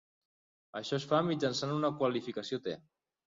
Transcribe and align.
Això 0.79 0.97
es 0.97 1.05
fa 1.11 1.19
mitjançant 1.27 1.75
una 1.75 1.93
qualificació 2.01 2.61
T. 2.67 2.75